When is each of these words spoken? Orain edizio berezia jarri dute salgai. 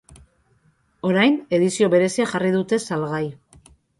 Orain 1.09 1.35
edizio 1.59 1.91
berezia 1.95 2.27
jarri 2.33 2.51
dute 2.57 2.83
salgai. 2.87 3.23